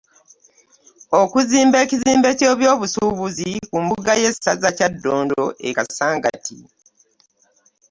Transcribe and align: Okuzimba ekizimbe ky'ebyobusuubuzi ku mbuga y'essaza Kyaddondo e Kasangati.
Okuzimba 1.21 1.77
ekizimbe 1.83 2.29
ky'ebyobusuubuzi 2.39 3.51
ku 3.69 3.77
mbuga 3.83 4.11
y'essaza 4.21 4.69
Kyaddondo 4.77 5.43
e 5.67 5.69
Kasangati. 5.77 6.57